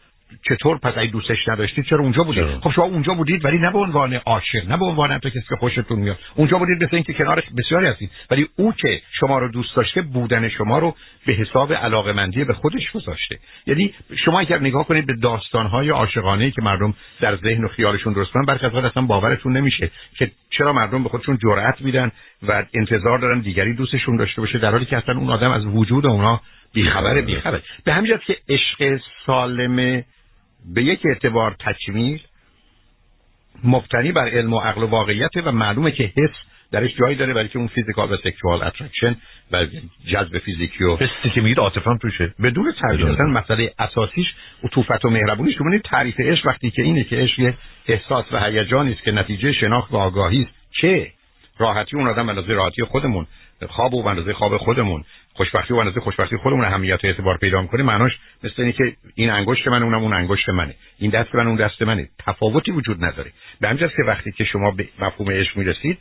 [0.50, 3.78] چطور پس اگه دوستش نداشتید چرا اونجا بودید؟ خب شما اونجا بودید ولی نه به
[3.78, 6.18] عنوان عاشق نه به عنوان تو کسی که خوشتون میاد.
[6.36, 8.12] اونجا بودید مثل اینکه کنار بسیاری هستید.
[8.32, 12.92] ولی او که شما رو دوست داشته بودن شما رو به حساب علاقمندی به خودش
[12.92, 13.40] گذاشته.
[13.68, 13.94] یعنی
[14.26, 18.46] شما اگر نگاه کنید به داستانهای عاشقانه که مردم در ذهن و خیالشون درست کنن
[18.46, 22.12] برخی اصلا باورتون نمیشه که چرا مردم به خودشون جرأت میدن
[22.48, 26.06] و انتظار دارن دیگری دوستشون داشته باشه در حالی که اصلا اون آدم از وجود
[26.06, 26.42] اونا
[26.74, 30.04] بی‌خبره بی‌خبر به همین که عشق سالم
[30.66, 32.22] به یک اعتبار تکمیل
[33.64, 36.32] مبتنی بر علم و عقل و واقعیت و معلومه که حس
[36.72, 39.16] درش جایی داره برای که اون physical و sexual attraction
[39.52, 39.66] و
[40.08, 42.34] جذب فیزیکی و حسی که میگید عاطفه توشه.
[42.44, 47.16] بدون تردید اصلا مسئله اساسیش عطوفت و مهربونیش ببینید تعریف عشق وقتی که اینه که
[47.16, 47.54] عشق
[47.88, 50.52] احساس و هیجانی است که نتیجه شناخت و آگاهی است.
[50.82, 51.12] چه؟
[51.58, 53.28] راحتی اون آدم اندازه راحتی خودمون.
[53.70, 55.04] خواب و اندازه خواب خودمون.
[55.34, 58.12] خوشبختی و اندازه خوشبختی خودمون اهمیت و اعتبار پیدا می‌کنه معناش
[58.44, 58.84] مثل اینه که
[59.16, 60.76] این انگشت من اونم اون انگشت منه.
[61.00, 62.10] این دست من اون دست منه.
[62.26, 63.32] تفاوتی وجود نداره.
[63.62, 65.98] به همین که وقتی که شما به مفهوم عشق می‌رسید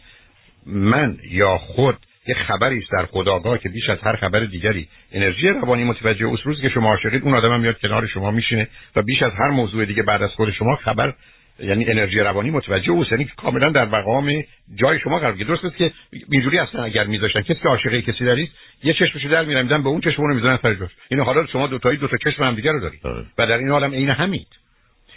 [0.66, 4.88] من یا خود یه خبری است در خداگاه که بیش از هر خبر دیگری.
[5.12, 8.68] انرژی روانی متوجه اوست روزی که شما عاشقید اون آدم هم میاد کنار شما میشینه
[8.96, 11.14] و بیش از هر موضوع دیگه بعد از خود شما خبر
[11.58, 15.76] یعنی انرژی روانی متوجه او یعنی کاملا در مقام جای شما قرار گرفته درست است
[15.76, 15.92] که
[16.30, 18.50] اینجوری اصلا اگر میذاشتن کسی که عاشقه کسی دارید
[18.84, 20.90] یه چشمشو در میرن به اون چشم رو می‌ذارن سر جاش.
[21.08, 23.00] اینو حالا شما دو تایی دو تا چشم هم دیگه رو دارید.
[23.06, 23.26] آره.
[23.38, 24.48] و در این حالم عین همید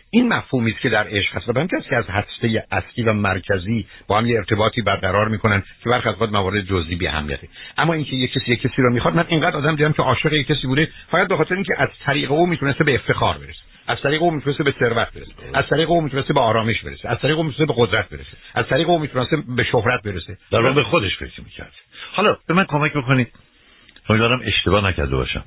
[0.09, 1.49] این مفهومی است که در عشق هست.
[1.49, 5.89] و به که از هسته اصلی و مرکزی با هم یه ارتباطی برقرار می‌کنن که
[5.89, 9.25] برخی از موارد جزئی بی اهمیته اما اینکه یک کسی یک کسی رو می‌خواد من
[9.27, 12.47] اینقدر آدم دیدم که عاشق یک کسی بوده فقط به خاطر اینکه از طریق او
[12.47, 13.59] می‌تونسته به افتخار برسه.
[13.87, 15.31] از طریق او می‌تونسته به ثروت برسه.
[15.53, 17.09] از طریق او می‌تونسته به آرامش برسه.
[17.09, 18.37] از طریق او می‌تونسته به قدرت برسه.
[18.53, 20.37] از طریق او می‌تونسته به شهرت برسه.
[20.51, 21.73] در به خودش فکر می‌کرد.
[22.13, 23.27] حالا به من کمک بکنید.
[24.09, 25.43] امیدوارم اشتباه نکرده باشم.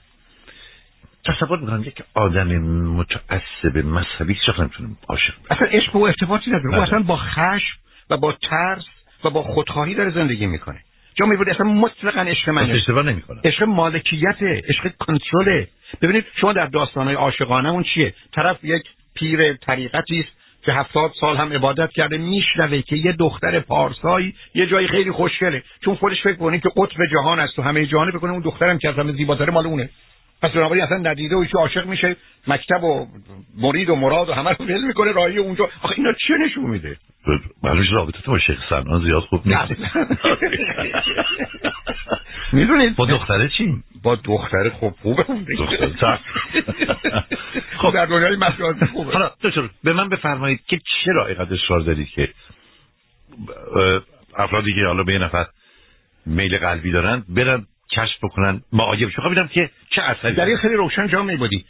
[1.26, 6.72] تصور می‌کنم یک آدم متعصب مذهبی چرا نمی‌تونه عاشق اصلا عشق و ارتباطی نداره او
[6.72, 6.82] بله.
[6.82, 7.78] اصلا با خشم
[8.10, 8.84] و با ترس
[9.24, 10.80] و با خودخواهی داره زندگی می‌کنه.
[11.18, 15.64] جا میبود اصلا مطلقا عشق من اشتباه نمی‌کنه عشق مالکیت عشق کنترل
[16.02, 18.82] ببینید شما در داستانهای عاشقانه چیه؟ طرف یک
[19.14, 24.66] پیر طریقتی است که هفتاد سال هم عبادت کرده میشنوه که یه دختر پارسایی یه
[24.66, 25.62] جایی خیلی خوشگله.
[25.84, 28.88] چون خودش فکر کنه که قطب جهان است و همه جهان بکنه اون دخترم که
[28.88, 29.90] از همه زیباتره مال اونه.
[30.42, 33.06] پس بنابراین اصلا ندیده و عاشق میشه مکتب و
[33.56, 35.68] مرید و مراد و همه رو ول می‌کنه راهی اونجا.
[35.82, 36.96] آخه اینا چه نشون میده؟
[37.62, 39.72] معلومش رابطه تو شیخ سنان زیاد خوب نیست.
[42.52, 45.24] می‌دونید؟ با دختره چی؟ با دختره خوب خوبه.
[47.78, 47.94] خب.
[47.94, 49.12] در دنیای مسئولات خوبه.
[49.12, 52.28] حالا دکتر به من بفرمایید که چرا اینقدر اصرار دارید که
[54.36, 55.46] افرادی که حالا به یه نفر
[56.26, 58.62] میل قلبی دارن برن کشف بکنن.
[58.72, 61.64] معایب شو خب که چه اثری در خیلی روشن جا میبودی.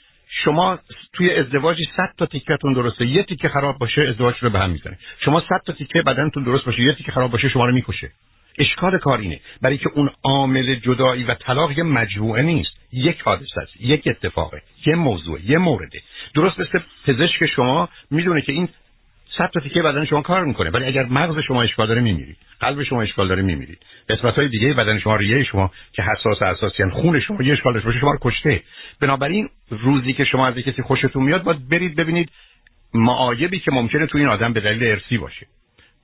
[0.45, 0.79] شما
[1.13, 4.99] توی ازدواجی 100 تا تیکتون درسته یه تیکه خراب باشه ازدواج رو به هم می‌زنه.
[5.25, 8.11] شما 100 تا تیکه بدنتون درست باشه یه تیکه خراب باشه شما رو می‌کشه.
[8.59, 9.41] اشکال کار اینه.
[9.63, 12.71] برای که اون عامل جدایی و طلاق یه مجموعه نیست.
[12.93, 16.03] یک حادثه است یک اتفاقه یه موضوع یه مورده.
[16.35, 18.69] درست مثل پزشک شما می‌دونه که این
[19.39, 20.71] صد تا تیکه بدن شما کار می‌کنه.
[20.71, 22.37] ولی اگر مغز شما اشکال داره میمیرید.
[22.61, 23.79] قلب شما اشکال داره میمیرید.
[24.09, 28.01] قسمت های دیگه بدن شما ریه شما که حساس اساسیان خون شما یه اشکال داشته
[28.01, 28.63] شما رو کشته.
[29.01, 32.31] بنابراین روزی که شما از کسی خوشتون میاد باید برید ببینید
[32.95, 35.47] معایبی که ممکنه تو این آدم به دلیل ارسی باشه.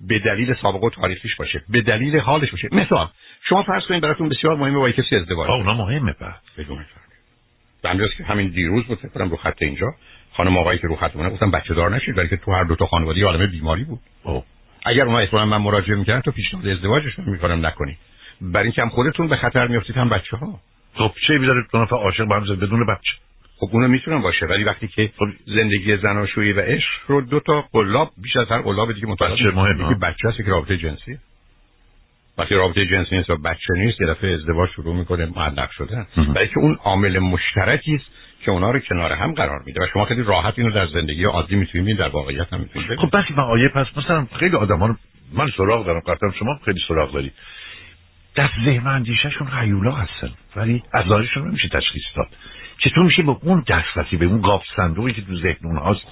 [0.01, 1.62] به دلیل سابقه و تاریخیش باشه.
[1.68, 2.68] به دلیل حالش باشه.
[2.73, 3.11] مثلا
[3.49, 6.79] شما فرض کنید براتون بسیار مهمه با کسی ازدواج اونا مهمه بعد بگو
[8.18, 9.94] که همین دیروز بود فکر رو خط اینجا.
[10.37, 12.77] خانم آقایی که رو خط مونه گفتم بچه دار نشید برای که تو هر دو
[12.77, 14.01] تا خانواده عالمه بیماری بود.
[14.23, 14.44] او.
[14.87, 17.97] اگر اونها اصلا من مراجعه می‌کردن تو پیشنهاد ازدواجش می‌کنم نکنی.
[18.40, 20.61] برای اینکه هم خودتون به خطر میافتید هم بچه ها
[20.94, 23.12] خب چه بیداره دو نفر عاشق با هم بدون بچه.
[23.57, 27.64] خب اونو می‌تونن باشه ولی وقتی که خب زندگی زناشویی و عشق رو دو تا
[27.73, 29.88] قلاب بیش از هر قلاب دیگه متوجه بچه مهمه.
[29.88, 31.18] که بچه هست که رابطه جنسی.
[32.38, 36.07] وقتی رابطه جنسی نیست و بچه نیست یه دفعه ازدواج شروع می‌کنه معلق شدن.
[36.35, 38.07] برای که اون عامل مشترکی است
[38.44, 41.57] که اونا رو کنار هم قرار میده و شما خیلی راحت اینو در زندگی عادی
[41.57, 44.96] می‌تونید در واقعیت هم می‌تونید خب بس آیه پس مثلا خیلی آدما رو
[45.33, 47.33] من سراغ دارم قطعا شما خیلی سراغ داری.
[48.35, 52.28] در ذهن اندیشهشون غیولا هستن ولی از ظاهرشون نمیشه تشخیص داد.
[52.78, 56.07] چطور میشه به اون دسترسی به اون گاف صندوقی که تو ذهن اونهاست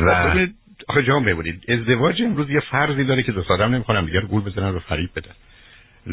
[0.00, 0.48] و خب
[0.88, 4.74] آخه جان ببینید ازدواج امروز یه فرضی داره که دو آدم نمی‌خوام دیگه گول بزنن
[4.74, 5.34] و فریب بدن.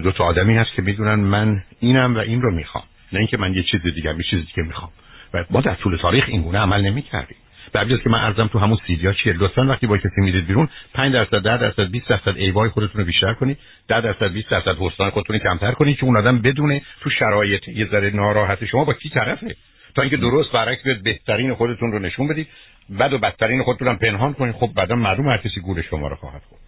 [0.03, 2.83] دو تا آدمی هست که می‌دونن من اینم و این رو می‌خوام.
[3.13, 4.91] نه اینکه من یه چیز دیگه یه چیز دیگه می‌خوام.
[5.33, 7.37] و ما در طول تاریخ این گونه عمل نمی‌کردیم.
[7.73, 9.33] بعد که من ارزم تو همون سیدیا چیه.
[9.33, 13.07] لطفا وقتی با کسی میرید بیرون 5 درصد 10 درصد 20 درصد ایوای خودتون رو
[13.07, 13.57] بیشتر کنید.
[13.87, 17.87] 10 درصد 20 درصد حسن خودتون کمتر کنید که اون آدم بدونه تو شرایط یه
[17.91, 19.55] ذره ناراحت شما با کی طرفه.
[19.95, 22.47] تا اینکه درست برعکس بیاد بهترین خودتون رو نشون بدید.
[22.89, 24.55] بعد و بدترین خودتون هم پنهان کنید.
[24.55, 26.61] خب بعدا معلوم هر کسی گول شما رو خواهد خورد.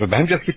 [0.00, 0.54] و به همین که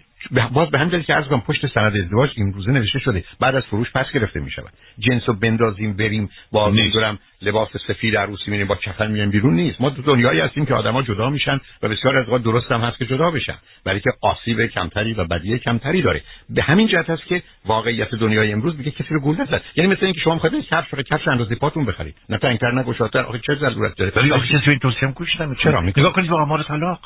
[0.51, 3.91] باز به همین که عرض کنم پشت سند ازدواج امروزه نوشته شده بعد از فروش
[3.91, 8.75] پس گرفته می شود جنس رو بندازیم بریم با می‌دونم لباس سفید عروسی میریم با
[8.75, 9.82] کفن میریم بیرون نیست.
[9.82, 12.97] ما تو دنیایی هستیم که آدما جدا میشن و بسیار از اوقات درست هم هست
[12.97, 13.56] که جدا بشن.
[13.86, 16.21] ولی که آسیب کمتری و بدیه کمتری داره.
[16.49, 19.62] به همین جهت هست که واقعیت دنیای امروز میگه کسی رو گول نزد.
[19.75, 22.15] یعنی مثل اینکه شما می‌خواید کفش رو کفش اندازه پاتون بخرید.
[22.30, 23.19] نه تنگتر نه گشادتر.
[23.19, 26.63] آخه چه ضرورت داره؟ ولی آخه کسی این توصیه گوش چرا؟ نگاه کنید با آمار
[26.63, 26.99] طلاق.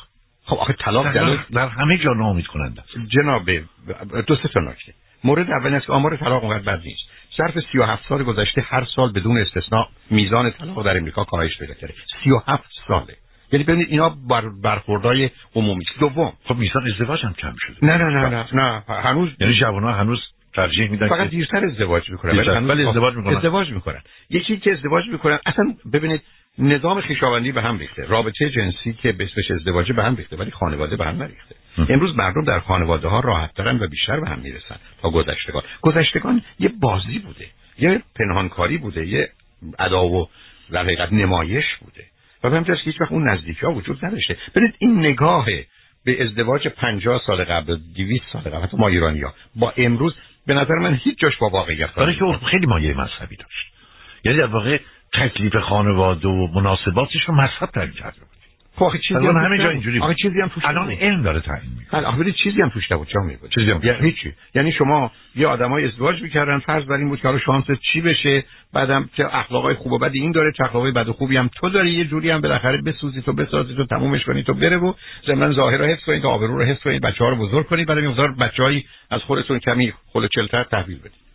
[0.44, 3.50] خب آخه طلاق در, در همه جا ناامید کننده جناب
[4.26, 4.94] دو سه تا نکته.
[5.24, 7.02] مورد اول است که آمار طلاق اونقدر بد نیست.
[7.36, 11.94] صرف 37 سال گذشته هر سال بدون استثناء میزان طلاق در امریکا کاهش پیدا کرده.
[12.24, 13.16] 37 ساله.
[13.52, 15.84] یعنی ببینید اینا بر برخوردای عمومی.
[16.00, 16.32] دوم.
[16.44, 17.86] خب میزان ازدواج هم کم شده.
[17.86, 18.82] نه نه نه نه, نه.
[18.88, 20.18] هنوز یعنی جوان‌ها هنوز
[20.54, 22.38] ترجیح میدن فقط دیرتر ازدواج می‌کنن.
[22.68, 23.36] ولی ازدواج می‌کنن.
[23.36, 24.02] ازدواج می‌کنن.
[24.30, 26.22] یکی که ازدواج می‌کنن اصلا ببینید
[26.58, 28.06] نظام خیشاوندی به هم ریخته.
[28.06, 31.54] رابطه جنسی که بسمش ازدواج به هم ریخته ولی خانواده به هم نریخته.
[31.88, 35.62] امروز مردم در خانواده ها راحت دارن و بیشتر به هم می‌رسن تا گذشتگان.
[35.80, 37.46] گذشتگان یه بازی بوده
[37.78, 39.28] یه پنهانکاری بوده یه
[39.78, 40.28] ادا و
[40.70, 42.04] در حقیقت نمایش بوده.
[42.44, 44.36] و به همجاست که هیچ وقت اون نزدیکی ها وجود نداشته.
[44.54, 45.46] ببینید این نگاه
[46.04, 50.14] به ازدواج 50 سال قبل 200 سال قبل حتی ما ایرانی ها با امروز
[50.46, 53.72] به نظر من هیچ جاش با واقعیت داره که خیلی مایه مذهبی داشت.
[54.24, 54.78] یعنی در واقع
[55.12, 58.31] تکلیف خانواده و مناسباتش رو مذهب تعیین کرده بود.
[58.74, 61.72] خب آخه چیزی هم همه جا اینجوری آخه چیزی هم توش الان علم داره تعیین
[61.78, 62.00] می‌کنه.
[62.00, 63.08] بله آخه چیزی هم توش نبود.
[63.08, 64.32] چه میگه؟ چیزی هم یعنی هیچی.
[64.54, 68.44] یعنی شما یه آدمای ازدواج می‌کردن فرض بر این بود که حالا شانس چی بشه؟
[68.72, 71.68] بعدم چه اخلاقای خوب و بد این داره چه اخلاقای بد و خوبی هم تو
[71.68, 74.92] داری یه جوری هم بالاخره بسوزی تو بسازی تو تمومش کنی تو بره و
[75.26, 77.98] ضمن ظاهر رو حفظ کنی تو آبرو رو حفظ کنی بچه‌ها رو بزرگ کنی بعد
[77.98, 79.92] مقدار بچه‌ای از خودتون کمی
[80.34, 81.31] چلتر تحویل بدی.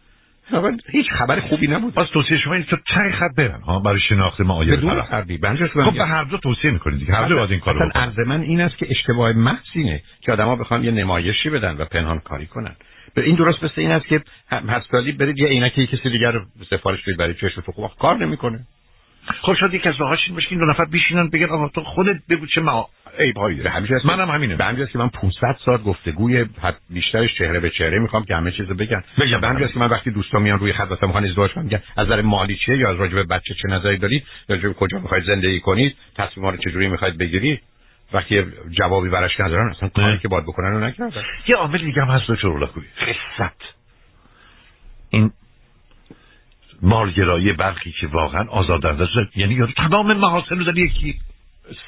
[0.91, 1.93] هیچ خبر خوبی نبود.
[1.93, 5.97] باز توصیه شما این تو چند خط برن؟ ها برای شناخت معایب بدون حربی خب
[5.97, 7.13] به هر دو توصیه می‌کنید دیگه.
[7.13, 8.01] هر دو باید این کارو بکنن.
[8.01, 11.85] عرض من این است که اشتباه محض اینه که آدما بخوان یه نمایشی بدن و
[11.85, 12.75] پنهان کاری کنن.
[13.15, 17.01] به این درست مثل این است که هستالی برید یه عینک کسی دیگر رو سفارش
[17.01, 18.59] بدید برای چشم تو خوب کار نمی‌کنه.
[19.41, 21.83] خب شاید یک از راهاش این باشه که این دو نفر بشینن بگن آقا تو
[21.83, 24.55] خودت بگو چه ما ای پایی به همیشه منم همینه.
[24.55, 26.45] به همین که من 500 ساعت گفتگوی
[26.89, 29.03] بیشترش چهره به چهره می‌خوام که همه چیزو بگن.
[29.19, 31.81] بگم به همین که من وقتی دوستا میان روی خط واسه می‌خوان ازدواج کنن میگن
[31.97, 34.99] از نظر مالی چیه یا از راجع به بچه چه نظری دارید؟ یا راجع کجا
[34.99, 37.61] می‌خواید زندگی کنید؟ تصمیمات رو چجوری می‌خواید بگیرید؟
[38.13, 41.21] وقتی جوابی براش ندارن اصلا کاری که باید بکنن رو نکردن.
[41.47, 42.49] یه عامل دیگه هم هست دکتر
[42.99, 43.61] خصت
[45.09, 45.31] این
[46.81, 49.37] مالگرایی برخی که واقعا آزادانه است.
[49.37, 51.19] یعنی یارو تمام محاسن رو در یکی.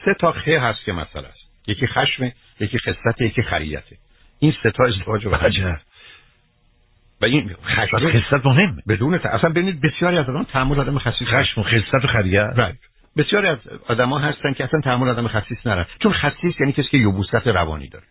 [0.05, 1.49] سه تا خه هست که مسئله است.
[1.67, 3.97] یکی خشم یکی خصت یکی خریته
[4.39, 5.29] این سه تا ازدواج و
[7.21, 8.77] و این خشم خصت مهم.
[8.87, 9.29] بدون تا...
[9.29, 12.53] اصلا ببینید بسیاری از آدم تحمل آدم خصیص خشم و خصت و خریت.
[12.55, 12.89] right.
[13.17, 16.97] بسیاری از آدما هستن که اصلا تحمل آدم خصیص ندارن چون خصیص یعنی کسی که
[16.97, 18.05] یبوست روانی داره.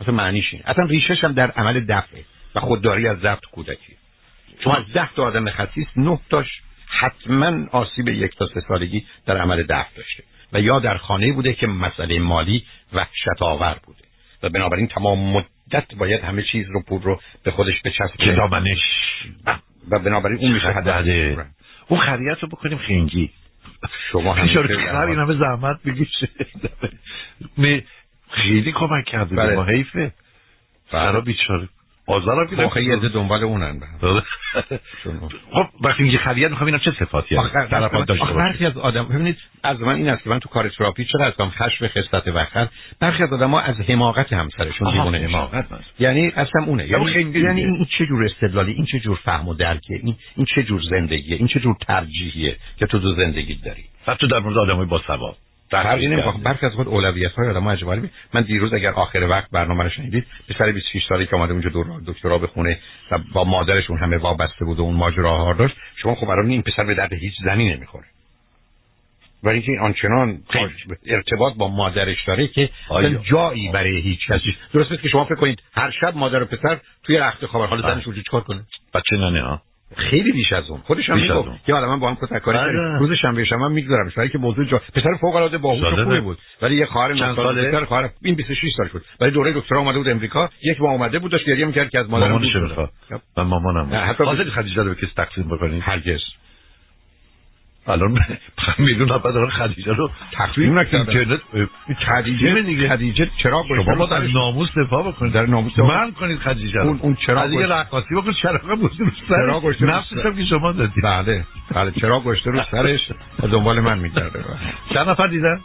[0.00, 3.96] اصلا معنیش این اصلا ریشش هم در عمل دفعه و خودداری از ضبط کودکی.
[4.64, 9.36] شما از ده تا آدم خصیص نه تاش حتما آسیب یک تا سه سالگی در
[9.36, 10.24] عمل دفع داشته.
[10.52, 14.04] و یا در خانه بوده که مسئله مالی وحشت آور بوده.
[14.42, 18.78] و بنابراین تمام مدت باید همه چیز رو پول رو به خودش بچسبه که دامنش
[19.90, 20.88] و بنابراین اون میشه حد
[21.88, 23.30] اون خریت رو بکنیم خنگی.
[24.12, 24.48] شما هم
[25.08, 26.28] این همه زحمت بگیشه
[28.30, 29.36] خیلی کمک کرده.
[29.36, 29.54] بله.
[29.54, 30.12] ما حیفه.
[30.92, 31.68] برای بیچاره.
[32.10, 33.80] آزار هم یه دنبال اونن
[35.52, 37.70] خب وقتی میگه خریت می‌خوام چه صفاتی هست.
[38.34, 41.50] برخی از آدم ببینید از من این است که من تو کار تراپی چرا هستم
[41.50, 42.68] خشم خصلت وخر
[43.00, 45.66] برخی از آدم‌ها از حماقت همسرشون دیوونه حماقت
[45.98, 46.88] یعنی اصلا اونه.
[46.88, 50.62] یعنی, یعنی این چه جور استدلالی این چه جور فهم و درکه این این چه
[50.62, 54.86] جور زندگیه این چه جور ترجیحیه که تو دو زندگی داری؟ حتی در مورد آدمای
[54.86, 55.02] با
[55.70, 59.50] سواد فرقی نمی‌کنه برخی از خود اولویت های آدم عجیبه من دیروز اگر آخر وقت
[59.50, 61.70] برنامه رو شنیدید پسر 26 ساله که اومده اونجا
[62.06, 62.78] دکترا بخونه
[63.10, 66.84] و با مادرشون همه وابسته بود و اون ماجراها داشت شما خب برای این پسر
[66.84, 68.06] به درد هیچ زنی نمی‌خوره.
[69.42, 70.38] ولی اینکه آنچنان
[71.06, 72.70] ارتباط با مادرش داره که
[73.30, 74.56] جایی برای هیچ کسی.
[74.72, 78.06] درست که شما فکر کنید هر شب مادر و پسر توی رخت خواب حال زنش
[78.06, 78.62] اونجا چیکار کنه؟
[78.94, 79.62] بچه ننه ها
[79.96, 80.80] خیلی بیش از اون.
[80.80, 82.98] خودش هم می‌گفت که آدم با هم کتککاری بله.
[82.98, 84.12] روز شنبه شما می‌گذارم.
[84.16, 86.38] ولی که موضوع جا پسر فوق العاده باهوش و خوبی بود.
[86.62, 89.02] ولی یه خواهر چند ساله؟ خواهر این 26 سالش بود.
[89.20, 90.50] ولی دوره دکترا اومده بود امریکا.
[90.62, 92.90] یک ماه اومده بود داشت گریه می‌کرد که از مامانش می‌خواد.
[93.36, 93.88] من مامانم.
[94.08, 96.20] حتی خدیجه رو به کسی تقسیم بکنید هرگز.
[97.90, 98.18] الان
[98.78, 100.10] میلیون نفر دارن خدیجه رو
[100.56, 101.40] نکردن اینترنت
[102.06, 102.88] خدیجه دیگه.
[102.88, 107.14] خدیجه چرا شما با در ناموس دفاع بکنید در ناموس من کنید خدیجه اون اون
[107.14, 111.44] چرا دیگه رقاصی بکن چرا گوشت رو چرا گوشت نفسش هم که شما دادید بله
[111.74, 113.00] بله چرا گوشت رو سرش.
[113.52, 114.44] دنبال من میگرده.
[114.94, 115.60] چند نفر دیدن؟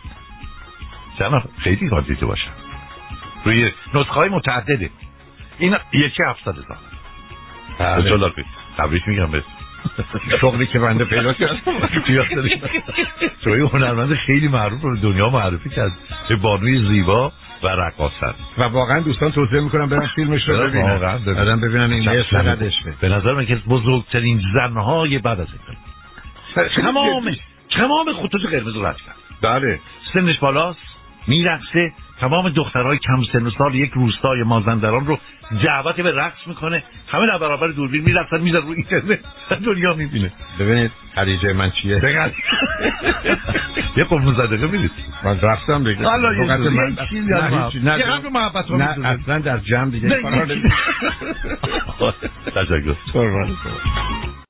[1.19, 2.51] چند نفر؟ خیلی کار دیده باشن.
[3.45, 4.89] روی نسخه های متعدده.
[5.57, 6.77] این یکی هفتاد هزار.
[7.79, 8.45] بله.
[8.77, 9.43] تبریک میگم به
[10.41, 11.58] شغلی که بنده پیدا کردم
[13.43, 15.91] توی هنرمند خیلی معروف رو دنیا معرفی کرد
[16.30, 17.32] به بانوی زیبا
[17.63, 18.34] و رقاصن.
[18.58, 22.74] و واقعا دوستان توصیه می‌کنم برن فیلمش رو ببینن واقعا بعدم ببینن این یه سندش
[23.02, 25.48] به نظر من که بزرگترین زنهای بعد از
[26.56, 27.36] این تمام
[27.71, 29.15] تمام خطوط قرمز رو رد کرد.
[29.41, 29.80] بله.
[30.13, 30.80] سنش بالاست
[31.28, 35.19] میرقصه تمام دخترهای کم سن و سال یک روستای مازندران رو
[35.63, 36.84] دعوت به رقص می‌کنه.
[37.08, 39.19] همه در برابر دوربین میرقصن می‌ذارن رو اینترنت.
[39.65, 40.32] دنیا می‌بینه.
[40.60, 42.34] ببینید خدیجه من چیه؟ بگرد
[43.97, 44.91] یه قرمون زدقه می‌دید
[45.23, 46.04] من رفتم دیگه.
[46.04, 49.08] حالا من محبت نه.
[49.08, 50.10] اصلا در جمع دیگه
[52.56, 52.95] تشکر.